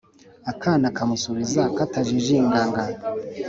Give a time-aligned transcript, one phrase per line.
[0.51, 2.83] akana kamusubiza katajijinganga